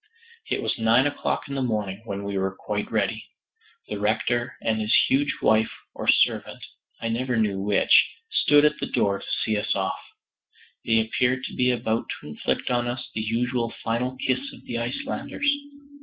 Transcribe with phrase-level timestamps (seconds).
[0.49, 3.23] It was nine o'clock in the morning when we were quite ready.
[3.87, 6.65] The rector and his huge wife or servant,
[6.99, 9.99] I never knew which, stood at the door to see us off.
[10.83, 14.79] They appeared to be about to inflict on us the usual final kiss of the
[14.79, 15.47] Icelanders.